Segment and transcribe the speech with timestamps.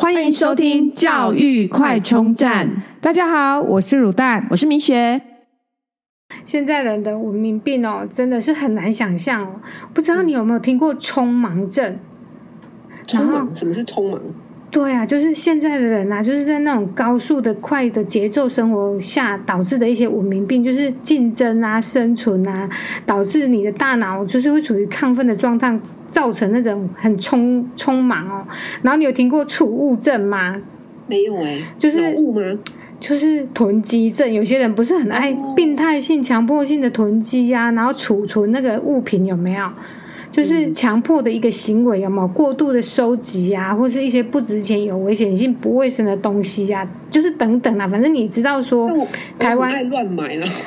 [0.00, 2.84] 欢迎收听教育快充站。
[3.00, 5.20] 大家好，我是乳蛋，我是米雪。
[6.44, 9.60] 现在人的文明病哦，真的是很难想象哦。
[9.92, 11.98] 不知道你有没有听过匆忙症？
[13.08, 13.52] 匆忙？
[13.56, 14.20] 什么是匆忙？
[14.70, 22.68] 对啊，就是现在的人啊，就是在那种高速的快的节奏生活下导致的一些文明病，就是竞争啊、生存啊，
[23.06, 25.80] 导致你的大脑就是会处于亢奋的状态，
[26.10, 28.46] 造成那种很匆匆忙哦。
[28.82, 30.60] 然后你有听过储物症吗？
[31.06, 32.42] 没有哎、欸，就是物吗？
[33.00, 34.30] 就是囤积症。
[34.30, 39.70] 有些人不是很爱病态性、强迫性的囤积呀，然后储存那个物品有没有？
[40.30, 48.88] 就是强迫的一个行为，有没有过度的收集啊，或是一些不值钱、有危险性、不卫生的东西啊，就是等等啊，反正你知道说，
[49.38, 50.46] 台湾太乱买了，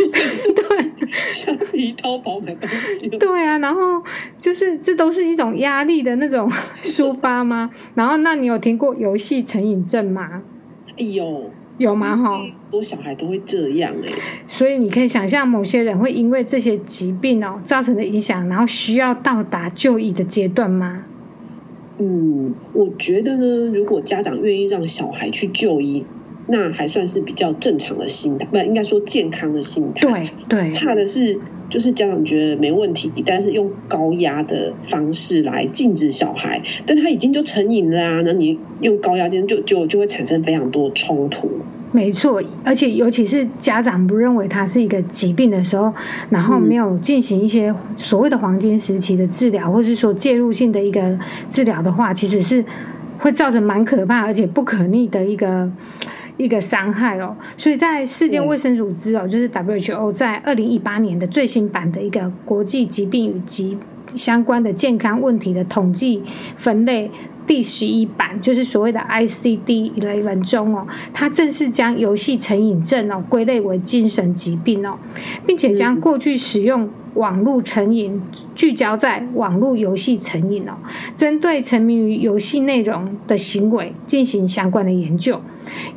[0.55, 4.01] 对，像你淘宝买东西，对啊，然后
[4.37, 6.49] 就是这都是一种压力的那种
[6.83, 7.69] 抒发吗？
[7.93, 10.41] 然后，那你有听过游戏成瘾症吗？
[10.97, 11.51] 哎呦。
[11.81, 12.15] 有吗？
[12.15, 14.13] 哈，很多小孩都会这样哎，
[14.47, 21.03] 所以你可以想象，某些人会因为这些疾病哦造成的影响，然后需要到达就医的阶段吗？
[21.97, 26.05] 嗯，我觉得呢，如果家长愿意让小孩去就医，
[26.47, 30.07] 那还算是比较正常的心态，不，应该说健康的心态。
[30.07, 31.41] 对对，怕的是。
[31.71, 38.21] 就是家长觉得没问题，但是用高压的方式来禁止小孩，但他已经就成瘾啦啊！
[38.25, 41.49] 那你用高压，就就就会产生非常多冲突。
[41.91, 45.93] 没错，而且尤其是家长不认为它是一个疾病的时候，
[46.29, 51.17] 然后没有进行一些所谓的黄金时期的治疗，或是说介入性的一个
[51.49, 52.63] 治疗的话，其实是
[53.19, 55.69] 会造成蛮可怕而且不可逆的一个。
[56.37, 66.23] 一个伤害哦，所以在世界卫生组织哦，就是 WHO 在二零一八年的最新版的一个国际疾病与疾相关的健康问题的统计
[66.57, 67.11] 分类
[67.47, 74.97] 第十一版，就是所谓的 ICD Eleven 中哦，它正式将游戏成瘾症哦归类为精神疾病哦，
[75.45, 76.89] 并且将过去使用。
[77.13, 78.21] 网络成瘾
[78.55, 80.71] 聚焦在网络游戏成瘾哦，
[81.17, 85.41] 针对沉迷于游戏内容的行为进行相关的研究，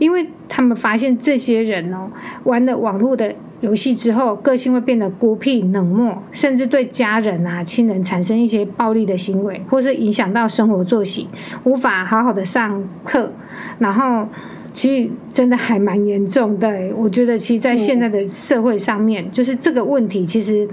[0.01, 2.11] 因为他们发现这些人哦
[2.43, 11.29] 玩了网络的游戏之后，个性会变得孤僻冷漠，甚至对家人啊亲人产生一些暴力的行为，或是影响到生活作息，
[11.65, 13.33] 无法好好的上课，
[13.79, 14.29] 然后。
[14.77, 20.69] 其实真的还蛮严重的，我觉得其实，在现在的社会上面，就是这个问题，其实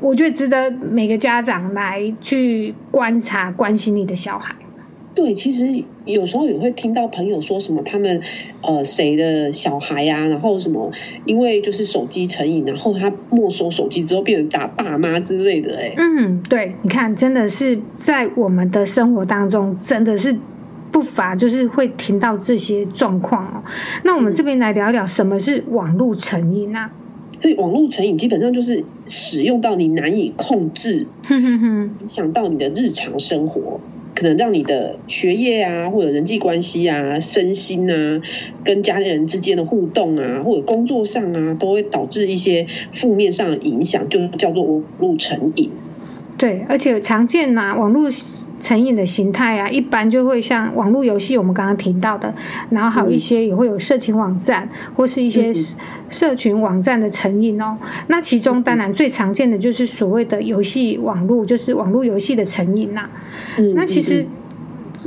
[0.00, 4.52] 我觉得值得每个家长来去观察、关心你的小孩。
[5.16, 8.20] 对，其实有时候也会听到朋友说什么，他们
[8.62, 10.92] 呃谁的小孩呀、啊，然后什么
[11.24, 20.36] 因为就是手机成瘾，然后他没收手机之后变成打爸妈之类的，哎，嗯，对，你看，真的是在我们的生活当中，真的是。
[20.92, 23.62] 不乏就是会听到这些状况哦。
[24.04, 26.90] 那我们这边来聊聊什么是网络成瘾啊？
[27.38, 33.78] 所以网络成瘾基本上就是使用到你难以控制，哼哼哼，影响到你的日常生活，
[34.16, 38.22] 可能让你的学业啊，或者人际关系啊、身心啊，
[38.64, 45.70] 跟家人之间的互动啊，或者工作上啊，都会导致一些负面上的影响，就叫做网络成瘾。
[46.38, 48.10] 对，而且常见呐、啊，网络
[48.60, 52.34] 成瘾的形态啊，一般就会像网络游戏，我们刚刚提到的，
[52.68, 55.50] 然后还有一些也会有色情网站，或是一些
[56.10, 57.78] 社群网站的成瘾哦。
[58.08, 63.10] 那其中当然最常见的就是所谓的游戏网络，就是网络游戏的成瘾呐、啊。
[63.74, 64.26] 那其实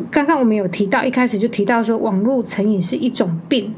[0.10, 3.72] 刚刚我们有提到，一开始就提到说，网络成瘾是一种病。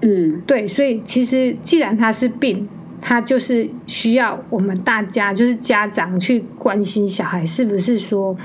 [0.00, 2.66] 嗯，对，所以其实既然它是病。
[3.08, 8.36] 他就是需要我们大家，就是家长去关心小孩是不是说，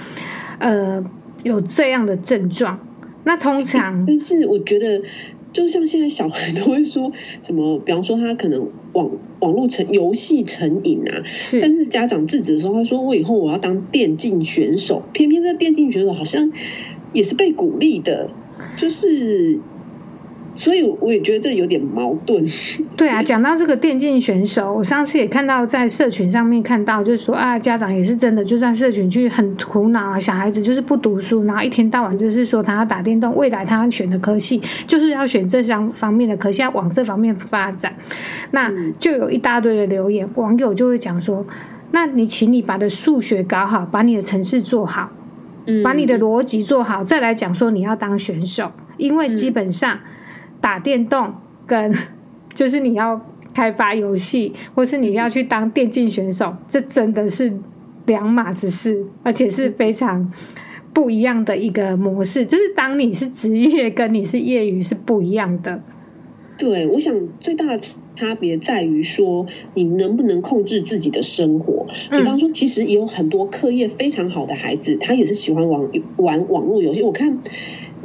[0.57, 1.03] 呃，
[1.43, 2.79] 有这样的症状。
[3.25, 5.03] 那通常，但是我觉得，
[5.51, 11.59] 就像现在小孩都会说什么，比方说他可能网网络成游戏成瘾啊，是。
[11.59, 16.49] 但是家长制止的时候，他说我以后我要当电竞选手，偏偏这电竞选手好像
[17.11, 18.29] 也是被鼓励的，
[18.77, 19.59] 就是。
[20.55, 22.45] 所以我也觉得这有点矛盾。
[22.95, 37.95] 对啊，讲到这个电竞选手，我上次也看到在社群上面看到，就是说啊，家长也是真的就在社群去很苦恼啊，小孩子就是不读书，然后一天到晚就是说他要打电动，未来他要选的科系就是要选这项方面的科系，要往这方面发展。
[38.51, 41.43] 那就有一大堆的留言，网友就会讲说，
[41.91, 45.09] 那你请你把的数学搞好，把你的程式做好，
[45.83, 49.99] 把你的逻辑做好，再来讲说你要当选手，因为基本上。
[50.63, 51.33] 打电动
[51.67, 51.93] 跟
[52.53, 53.19] 就是你要
[53.53, 57.51] 开发游戏，或是你要去当电竞选手，这真的是
[58.05, 60.31] 两码子事，而且是非常
[60.93, 65.83] 不一样的一个模式，就是当你是职业跟你是业余是不一样的。
[66.57, 67.79] 对，我想最大的
[68.15, 71.87] 差别在于说，你能不能控制自己的生活。
[72.09, 75.83] 比方说，其实也有很多课业非常好的孩子，他也是喜欢玩
[76.17, 77.01] 玩网络游戏。
[77.01, 77.39] 我看，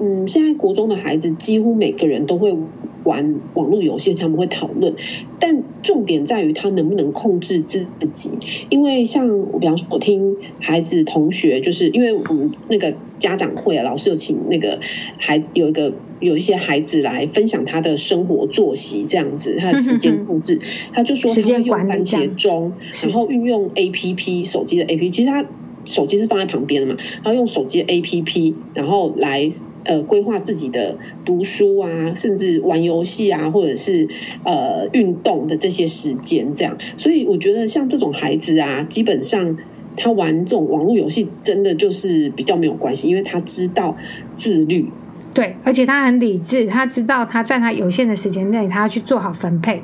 [0.00, 2.56] 嗯，现在国中的孩子几乎每个人都会
[3.04, 4.94] 玩网络游戏，他们会讨论。
[5.38, 8.32] 但重点在于他能不能控制自己。
[8.70, 14.80] 因为像我，比方说，我听孩子同学，就是因为我们那个家长会啊，老师有请那个
[15.18, 15.92] 孩有一个。
[16.20, 20.58] 有一些孩子来分享他的生活作息，这样子他的时间控制，
[20.92, 22.72] 他就说他会用番茄钟，
[23.04, 25.44] 然后运用 A P P 手机的 A P P，其实他
[25.84, 29.48] 手机是放在旁边的嘛，然后用手机 A P P，然后来
[29.84, 34.08] 呃规划自己的读书啊，甚至玩游戏啊，或者是
[34.44, 36.76] 呃运动的这些时间，这样。
[36.96, 39.56] 所以我觉得像这种孩子啊，基本上
[39.96, 43.96] 他玩这种网络游戏，真的就是比较没有关系，因为他知道
[44.36, 44.86] 自律。
[45.34, 49.82] 对，而且他很理智，他知道他在他有限的时间内，他要去做好分配。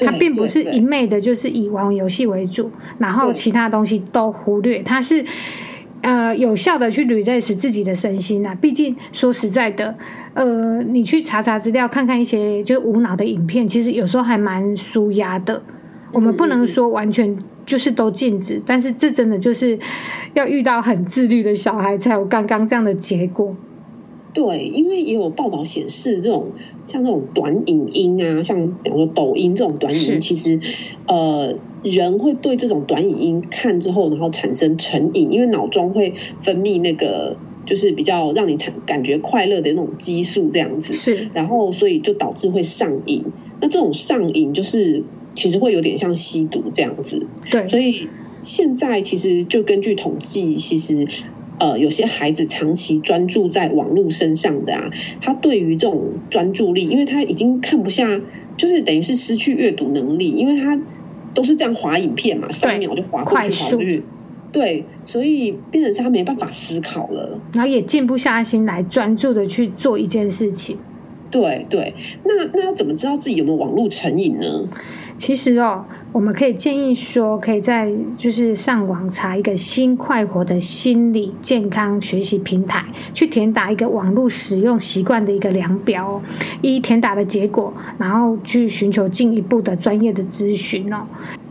[0.00, 4.82] 他并不是一昧的，就是以玩游戏为主，然后其他东西都忽略。
[4.82, 5.24] 他是
[6.02, 8.54] 呃有效的去 release 自己的身心啊。
[8.54, 9.96] 毕竟说实在的，
[10.34, 15.62] 呃，你去查查资料，看看一些就是无脑的影片，其实有时候还蛮舒压的。
[16.12, 19.78] 我们不能说完全就是都禁止，但是这真的就是
[20.34, 23.54] 要遇到很自律的小孩，才有刚刚这样的结果。
[24.32, 26.52] 对，因为也有报道显示，这种
[26.86, 30.60] 像这种短影音啊，像比方说抖音这种短影音，其实
[31.06, 37.36] 呃，人会对这种短影音看之后，然后产生成瘾，因为脑中会分泌那个
[37.66, 43.24] 就是比较让你产感觉快乐的那种激素，这样子是，然后所以就导致会上瘾。
[43.60, 45.02] 那这种上瘾就是
[45.34, 47.26] 其实会有点像吸毒这样子。
[47.50, 48.08] 对，所以
[48.42, 51.06] 现在其实就根据统计，其实。
[51.60, 54.90] 呃，有些孩子长期专注在网络身上的啊，
[55.20, 58.18] 他对于这种专注力，因为他已经看不下，
[58.56, 60.80] 就是等于是失去阅读能力，因为他
[61.34, 64.02] 都是这样滑影片嘛，三秒就滑过去，划过去，
[64.50, 70.78] 对，所以变成是他没办法思考了，然后也静不下心来专注的去做一件事情。
[71.30, 71.94] 对对，
[72.24, 74.68] 那那要怎么知道自己有没有网络成瘾呢？
[75.16, 86.20] 其实哦，我们可以建议说，可以在就是上网查一个新快活的心理健康学习平台，去填打一个网络使用习惯的一个量表，
[86.62, 91.06] 一填打的结果，然后去寻求进一步的专业的咨询哦。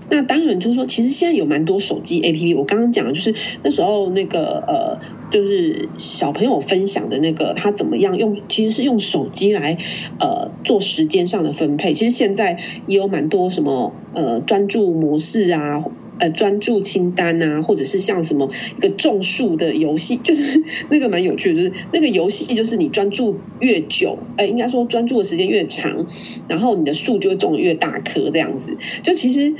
[0.09, 3.33] 那当然就是说，其实现在有蛮多手机 APP，我刚刚讲的就是
[3.63, 5.00] 那时候那个呃，
[5.31, 9.77] 就是小朋友分享的那个他怎么样用，其实是用手机来
[10.19, 11.94] 呃做时间上的分配。
[11.94, 15.83] 其实现在也有蛮多什么呃专注模式啊，
[16.17, 26.07] 呃专注清单啊，或者是像什么一个种树的游戏， 就是那个蛮有趣的，就是那个游戏就是你专注越久，呃应该说专注的时间越长，
[26.47, 28.75] 然后你的树就会种越大棵这样子。
[29.03, 29.53] 就其实。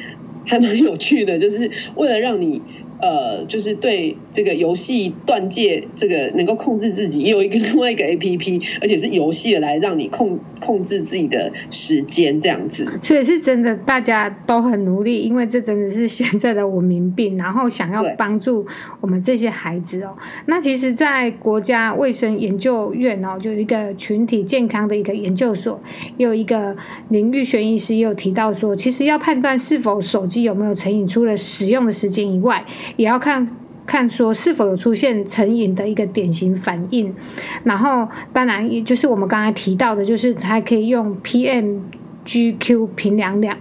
[0.50, 2.60] 还蛮有趣的，就是为了让你。
[3.00, 12.86] 呃，就是对这个游戏断戒，这个能够控制自己，也有一个 另外一个 APP，而且是游戏来让你控控制自己的时间这样子。
[13.02, 18.66] 所以是真的，大家都很努力，因为这真的是现在的文明病，然后想要帮助
[19.02, 20.16] 我们这些孩子哦。
[20.46, 25.82] 那其实，在国家卫生研究院哦，就有一个群体健康的一个研究所，
[26.18, 26.76] 有一个
[27.10, 32.66] 林玉璇医师也有提到说，其实要判断是否手机有没有成瘾，除了使用的时间以外，
[32.98, 33.48] 也要看
[33.86, 37.14] 看说是否有出现成瘾的一个典型反应，
[37.64, 43.58] 然后当然也就是我们刚才提到的，就是还可以用 PMGQ 平量量。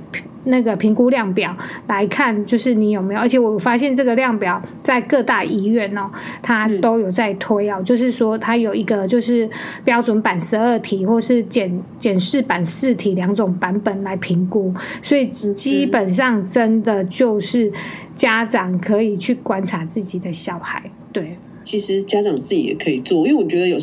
[0.48, 3.20] 那个评估量表来看，就是你有没有？
[3.20, 6.10] 而且我发现这个量表在各大医院哦，
[6.42, 7.82] 它都有在推哦。
[7.82, 9.48] 就是说，它有一个就是
[9.84, 17.72] 标准版十二题，或是检检视版四题两种版本来评估，所以基本上真的就是
[18.14, 21.38] 家长可以去观察自己的小孩，对。
[21.68, 23.76] 其实家长自己也可以做，因为我觉得有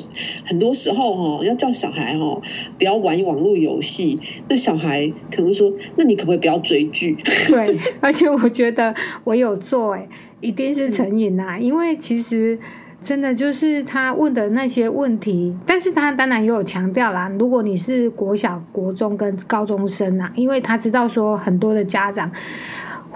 [0.44, 2.42] 很多时候哈，要叫小孩哈
[2.80, 7.16] 不要玩网络游戏，那小孩可能说，那你可不可以不要追剧？
[7.48, 10.08] 对，而且我觉得我有做哎，
[10.42, 12.58] 一定是成瘾啊，因为其实
[13.00, 22.32] 真的就是他问的那些问题，但是他当然也有强调啦，如果你是国小、国中跟高中生啊，因为他知道说很多的家长。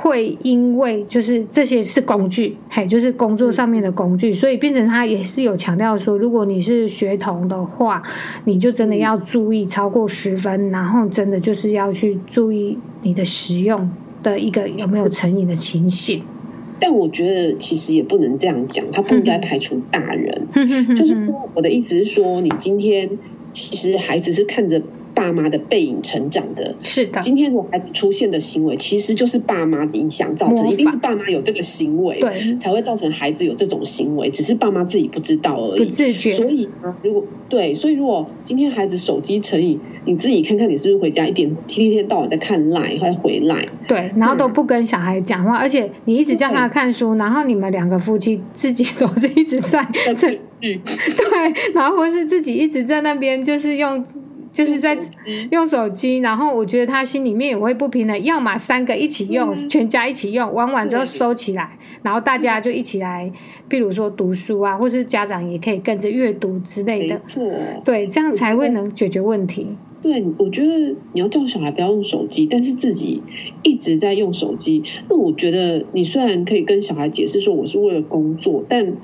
[0.02, 8.02] 会因为就是这些是工具，嘿，就是工作上面的工具，所以变成他也是有强调说，如果你是学童的话，
[8.46, 13.90] 你就真的要注意超过十分，然后真的就是要去注意你的使用
[14.24, 16.24] 的一个有没有成瘾的情形。
[16.80, 20.48] 但我觉得其实也不能这样讲，他不应该排除大人。
[20.96, 23.10] 就是说，我的意思是说，你今天
[23.52, 24.82] 其实孩子是看着。
[25.20, 27.20] 爸妈的背影成长的，是的。
[27.20, 36.32] 今天如果孩子出现的行为，其实就是爸妈影响造成，一定是爸妈有这个行为，对，才会造成孩子有这种行为，只是爸妈自己不知道而已，不自觉。
[36.32, 36.70] 所以，
[37.04, 49.86] 如果对，所以如果今天孩子手机成瘾，你自己看看，你是不是回家一点，天天到晚在看 Line，或者回来，对，然后都不跟小孩讲话，而且你一直叫他看书，然后你们两个夫妻自己都是一直在
[50.16, 50.30] 这，
[50.62, 50.80] 对，
[51.74, 54.02] 然后或是自己一直在那边，就是用。
[54.52, 54.98] 就是在
[55.52, 63.32] 用手机，然后我觉得他心里面也会不平衡，要么三个一起用，嗯、全家一起用，玩完之后收起来，然后大家就一起来，
[63.70, 67.22] 譬如说读书啊，或是家长也可以跟着阅读之类的。
[67.86, 69.68] 对，这样才会能解决问题。
[70.02, 73.22] 对，我觉得你要叫小孩不要用手机，但是自己
[73.64, 78.96] 一直在用手机，那我觉得你虽然可以跟小孩解释说我是为了工作，但。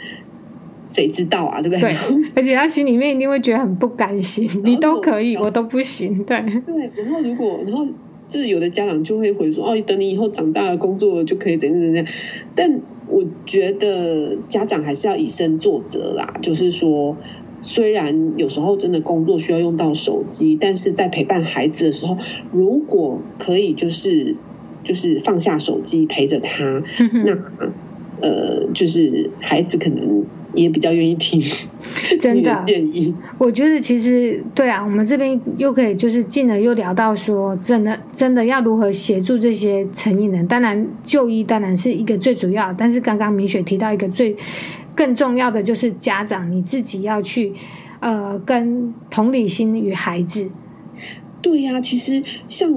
[0.86, 1.82] 谁知道啊，对不对？
[1.82, 1.96] 对，
[2.36, 4.50] 而且他心里面一定会觉得很不甘心。
[4.64, 6.24] 你都可以，我都不行。
[6.24, 7.86] 对对，然后如果，然后
[8.28, 12.06] 就是有的家长就会回说：“哦，等你以后长大了，工作了就可以怎样怎样。”
[12.56, 16.36] 但我觉得家长还是要以身作则啦。
[16.42, 17.18] 就是说，
[17.62, 22.18] 虽然有时候真的工作需要用到手机，但是在陪伴孩子的时候，
[22.52, 24.36] 如果可以，就是
[24.84, 26.84] 就是放下手机陪着他，
[27.26, 27.34] 那
[28.22, 30.26] 呃，就是孩子可能。
[30.56, 31.42] 也比较愿意听，
[32.20, 33.14] 真的建议。
[33.38, 40.48] 我觉得其实对啊，我们这边又可以就是进而又聊到说，真的真的要如何协助这些成瘾人。
[40.48, 44.36] 当然就医当然是一个最主要，但是刚刚明雪提到一个最
[44.96, 47.54] 更重要的就是家长你自己要去
[48.00, 50.50] 呃跟同理心与孩子。
[51.42, 52.74] 对呀、啊，其实像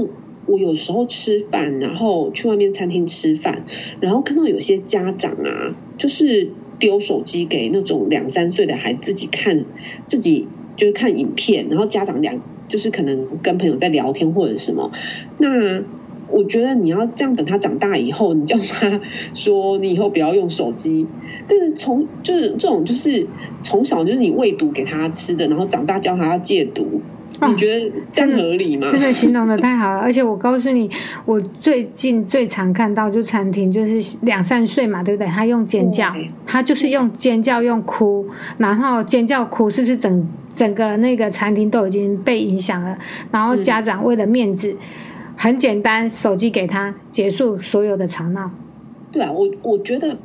[0.46, 3.64] 我有时候吃饭，然后去外面餐厅吃饭，
[4.00, 6.52] 然后看到有些家长啊，就是。
[6.78, 9.64] 丢手机给那种两三岁的孩子自己看，
[10.06, 14.90] 自己就是看影片，然后家长两就是可能跟朋友在聊天或者什么。
[15.38, 15.82] 那
[16.30, 19.00] 我觉得你要这样，等他长大以后，你叫他
[19.34, 21.06] 说你以后不要用手机。
[21.46, 23.26] 但是从就是这种就是
[23.62, 27.00] 从小就是你喂毒给他吃的，然后长大教他要戒毒。
[27.46, 28.88] 你觉得真的合理吗？
[28.90, 30.90] 真的形容的太好了，而且我告诉你，
[31.24, 35.28] 我最近最常看到就餐厅，就是两三岁嘛，对不对？
[35.28, 36.12] 他用尖叫，
[36.44, 38.26] 他就是用尖叫用哭，
[38.56, 42.98] 然后尖叫哭，是不是整整个那个餐厅都已经被影响了？
[43.30, 44.76] 然后家长为了面子，
[45.36, 48.50] 很简单，手机给他，结束所有的吵闹。
[49.12, 50.18] 对啊，我我觉得。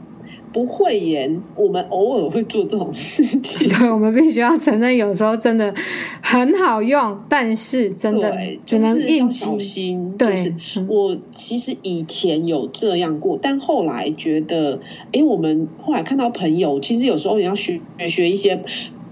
[0.53, 3.67] 不会言，我们偶尔会做这种事情。
[3.75, 5.73] 对，我们必须要承认，有时候真的
[6.21, 9.45] 很好用，但是真的只能应急。
[9.45, 10.13] 小心。
[10.15, 10.53] 对，就是
[10.87, 14.79] 我其实以前有这样过，但后来觉得，
[15.11, 18.63] 哎，我们后来看到朋友，其实有时候你要学学一些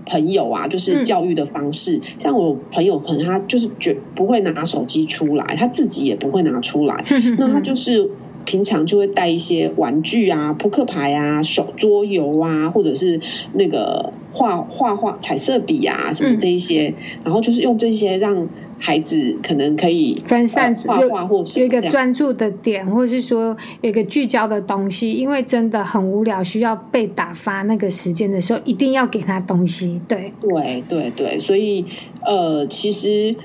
[0.05, 1.97] 朋友啊，就是教育的方式。
[1.97, 7.03] 嗯、像我朋友，可能他就是绝不会拿手机出来，他自己也不会拿出来，
[7.39, 8.11] 那他就是。
[8.45, 13.19] 平常就会带一些玩具啊、扑克牌啊、手桌游啊，或者是
[13.53, 18.47] 那个画画画彩色笔啊什么这一些，嗯、然后就是用这些让
[18.79, 25.13] 孩子可能可以分散画画，或者有一个专注的点，或者是说有一个聚焦的东西。
[25.13, 30.01] 因为真的很无聊，需要被打发那个时间的时候，一定要给他东西。
[30.07, 31.85] 对对对对，所以
[32.25, 33.35] 呃，其实。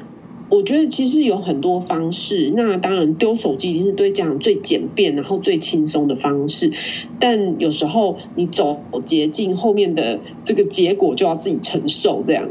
[0.49, 6.71] 我觉得其实有很多方式，那当然丢手机一定是对家长最简便，然后最轻松的方式。
[7.19, 12.23] 但有时候你走捷径，后面的这个结果就要自己承受。
[12.25, 12.49] 这样，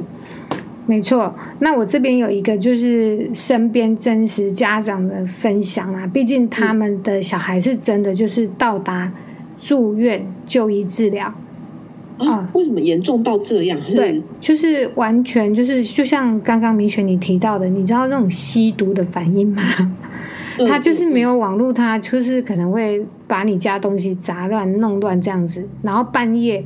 [0.86, 1.34] 没错。
[1.60, 9.12] 那我这边有一个就是身边真实家长的分享啦，毕竟他们的小孩是真的就是到达
[9.62, 11.34] 住院就医治疗。
[12.18, 13.78] 啊，为什么严重到这样？
[13.80, 19.62] 是对，就是完全就是，就像刚刚明雪你提到的，你知道那种吸毒的反应吗？
[20.66, 26.64] 他就是没有网络，他就是可能会把你家东西砸乱弄乱这样子，然后半夜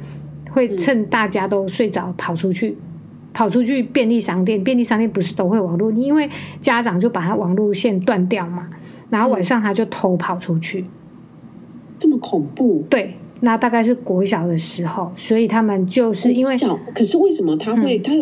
[0.51, 2.77] 会趁大家都睡着跑出去，
[3.33, 5.91] 跑出去便利商店，便利商店不是都会网络？
[5.91, 6.29] 因为
[6.61, 8.67] 家长就把他网络线断掉嘛，
[9.09, 10.85] 然后晚上他就偷跑出去，
[11.97, 12.85] 这么恐怖？
[12.91, 13.15] 对。
[13.41, 18.13] 那大概是国小的时候，所以他们就是因为小，可是为什么他会，嗯、他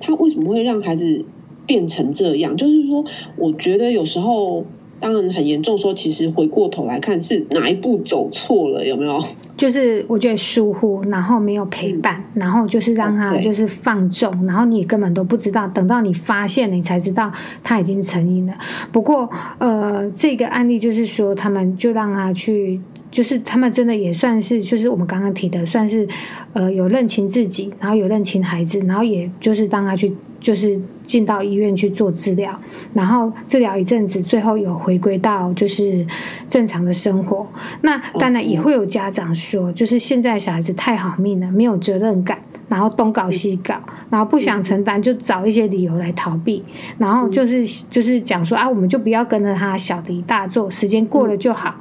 [0.00, 1.24] 他为什么会让孩子
[1.64, 2.56] 变成这样？
[2.56, 3.04] 就是说，
[3.36, 4.66] 我觉得有时候
[5.00, 9.18] 当然很严重，说其实回过头来看是哪一步走错了，有没有？
[9.56, 17.32] 就是我觉得疏忽，然后没有陪伴，嗯、然后就是让他就是放纵，嗯、然后你根本都不知道，等到你发现了，你才知道
[17.64, 18.54] 他已经成瘾了。
[18.92, 22.78] 不过，呃，这个案例就是说，他们就让他去。
[23.16, 26.06] 就是他们真的也算是，就是我们刚刚提的，算是
[26.52, 32.60] 呃有认清自己，然后有认清孩子，然后也就是当他去就是进到医院去做治疗，
[32.92, 36.06] 然后治疗一阵子，最后有回归到就是
[36.50, 37.46] 正常的生活。
[37.80, 42.38] 那当然也会有家长说，就是现在小孩子太好命了，没有责任感。
[42.68, 43.74] 然后东搞西搞，
[44.10, 46.64] 然后不想承担，就找一些理由来逃避，
[46.98, 51.74] 然后就是就是讲说啊，我们就不要跟着他小题大做，时间过了就好。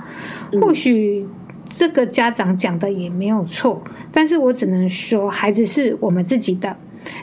[0.61, 1.27] 或许
[1.65, 6.75] 这个家长讲的也没有错，但是我只能说，孩子是我们自己的。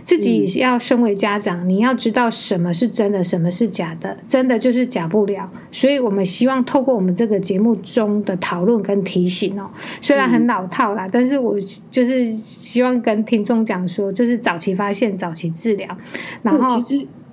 [0.05, 5.51] 自己要身为家长，你要知道什么是真的，什么是假的，真的就是假不了。
[5.71, 9.71] 所以我们希望透过我们这个节目中的讨论跟提醒哦，
[10.01, 11.57] 虽然很老套啦，但是我
[11.91, 15.97] 就是希望跟听众讲说，就是早期发现，早期治疗，
[16.43, 16.79] 然后。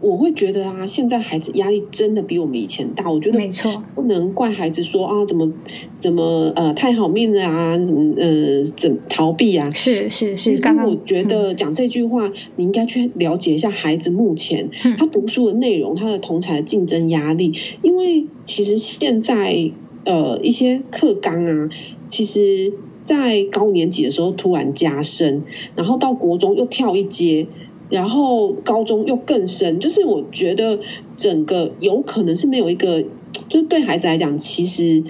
[0.02, 3.12] 我会觉得啊，现在孩子压力真的比我们以前大。
[3.12, 5.52] 我觉得没错，不能怪孩子说啊，怎么
[5.98, 9.70] 怎么呃太好命了啊，怎么呃怎逃避啊？
[9.72, 10.58] 是是是。
[10.60, 17.54] 刚刚我觉得讲这句话，你应该去了解一下孩子目前他读书的内容，他的同才的竞争压力。
[17.82, 19.72] 因为其实现在
[20.06, 21.70] 呃一些课纲啊，
[22.08, 22.72] 其实
[23.04, 25.44] 在高年级的时候突然加深，
[25.76, 27.48] 然后到国中又跳一阶。
[27.90, 30.80] 然后高中又更深，就是我觉得
[31.18, 33.04] 整个有可能是没有一个，
[33.50, 35.04] 就是对孩子来讲，其实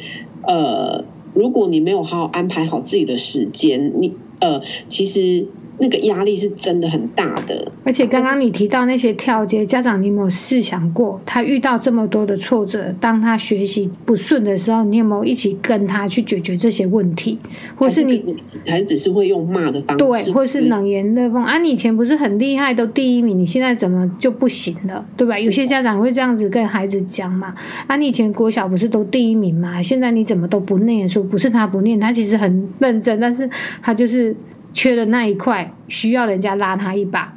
[0.48, 5.48] 呃，如果你没有好好安排好自己的时间，你呃，其实。
[5.80, 17.40] 那个压力是真的很大的，而且刚刚你提到那些跳阶，家长你有没有试想过，他遇到这么多的挫折，当他学习不顺的时候，你有没有一起跟他去解决这些问题？
[17.78, 18.24] 或是你
[18.68, 21.58] 还是只是会用骂的方式，对，或是冷言热讽啊？
[21.58, 25.06] 你以前不是很厉害，都第一名，你现在怎么就不行了？
[25.16, 25.40] 对吧？
[25.40, 27.56] 有些家长会这样子跟孩子讲嘛，
[27.88, 29.82] 啊，你以前国小不是都第一名嘛？
[29.82, 31.24] 现在你怎么都不念书？
[31.24, 33.50] 不是他不念，他其实很认真，但是
[33.82, 34.36] 他就是。
[34.74, 37.36] 缺的那一块，需要人家拉他一把。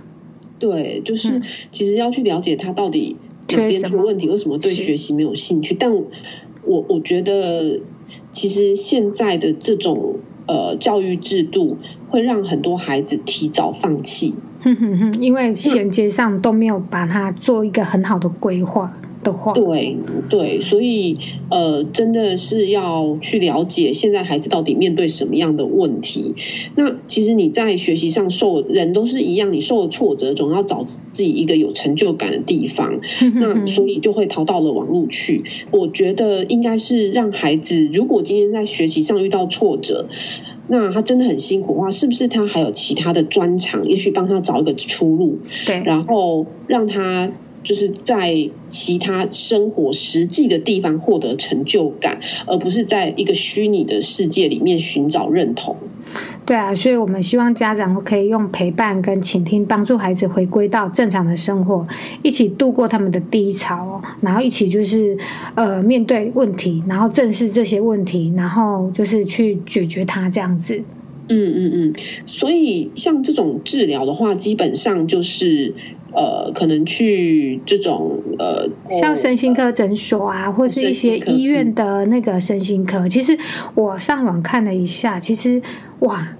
[0.58, 3.16] 对，就是其实要去了解他到底
[3.48, 5.74] 哪边出问题，为什么对学习没有兴趣。
[5.74, 7.80] 但我我觉得，
[8.30, 11.78] 其实现在的这种呃教育制度，
[12.08, 14.34] 会让很多孩子提早放弃。
[14.60, 18.96] 哼哼哼，因为衔接上都没有把它做一个很好的规划。
[19.22, 19.96] 的话，对
[20.28, 21.18] 对，所以
[21.50, 26.34] 呃，真的是要去了解现在孩子到底面对什么样的问题。
[26.74, 33.00] 那其实你在学习上受人都是一样，你受了挫折，总要找自己一个有成就感的地方。
[33.34, 35.44] 那所以就会逃到了网络去。
[35.70, 40.08] 我觉得应该是让孩子，如果今天在学习上遇到挫折，
[40.68, 45.38] 那他真的很辛苦的话，是不是他还有其他的专长，也许帮他找一个出路？
[45.64, 47.30] 对，然后让他。
[47.62, 55.76] 就是在其他生活实际的地方获得成就感，而不是在一个虚拟的世界里面寻找认同。
[56.44, 61.86] 对啊，所以我们希望家长可以用陪伴跟倾听，帮助孩子回归到正常的生活，
[62.22, 65.16] 一起度过他们的低潮，然后一起就是
[65.54, 70.82] 呃面对问题，然后正视这些问题，然后就是去解决它这样子。
[71.28, 71.94] 嗯嗯嗯，
[72.26, 75.74] 所以像这种治疗的话，基本上就是。
[76.14, 78.68] 呃，可能去这种呃，
[79.00, 83.08] 像身心科诊所啊，或是一些医院的那个身心科。
[83.08, 83.38] 其实
[83.74, 85.62] 我上网看了一下，其实
[86.00, 86.36] 哇。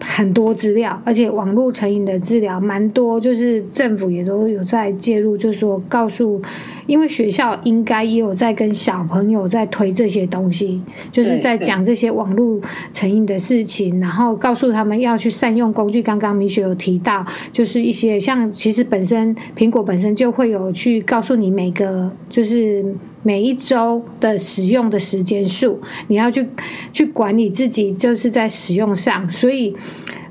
[0.00, 6.40] 很多资料，而且网络成瘾的治疗蛮多，就是政府也都有在介入，就是说告诉，
[6.86, 10.80] 因为学校应该也有在跟小朋友在推这些东西，
[11.12, 12.60] 就是在讲这些网络
[12.92, 16.02] 成瘾的事情，然后告诉他们要去善用工具。
[16.02, 22.84] 刚刚米雪有提到，就是一些像其实本身苹果本身就会有去告诉你每个就是。
[23.22, 26.48] 每一周的使用的时间数，你要去
[26.92, 29.30] 去管理自己，就是在使用上。
[29.30, 29.76] 所以，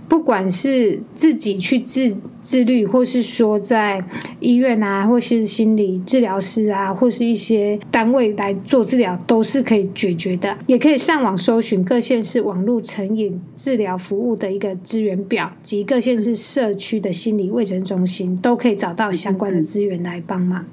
[0.07, 4.03] 不管是自己去自自律，或是说在
[4.39, 10.57] 医院啊，或是心理治疗师啊，或是一些单位来做治疗，都是可以解决的。
[10.65, 20.65] 也可以上网搜寻各县市网络成瘾治疗服务的一个资源表，及各县市社区的心理卫生中心，都可以找到相关的资源来帮忙。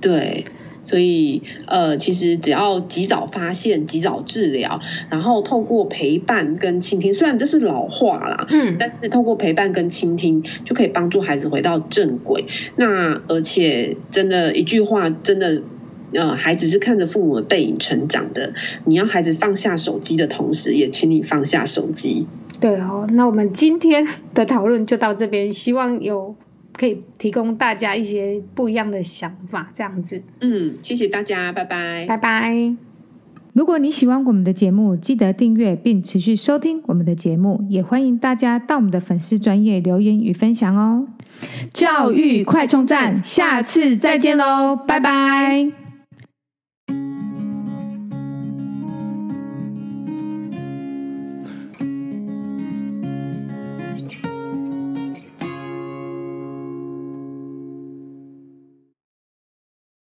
[0.00, 0.44] 对。
[0.84, 12.44] 所以，呃，其实只要及早发现、及早治疗，然后透过陪伴跟倾听，虽然这是老话啦，嗯，但是透过陪伴跟倾听，就可以帮助孩子回到正轨。
[12.76, 15.62] 那而且，真的一句话，真的，
[16.12, 18.52] 呃，孩子是看着父母的背影成长的。
[18.84, 22.26] 你要孩子放下手机的同时，也请你放下手机。
[22.60, 26.36] 对哦，那我们今天的讨论就到这边，希望有。
[26.76, 30.22] 可以提供大家一些不一样的想法，这样子。
[30.40, 32.74] 嗯，谢谢大家，拜拜，拜拜。
[33.52, 41.06] 如果你喜欢我们的节目，记得订阅并持续收听我们的节目，也欢迎大家到我们的粉丝专业留言与分享哦。
[41.72, 45.83] 教育快充站，下次再见喽，拜拜。